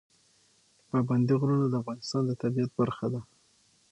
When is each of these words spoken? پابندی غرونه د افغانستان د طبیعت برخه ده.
پابندی 0.89 1.35
غرونه 1.39 1.65
د 1.69 1.73
افغانستان 1.81 2.21
د 2.25 2.31
طبیعت 2.41 2.71
برخه 2.79 3.05
ده. 3.13 3.21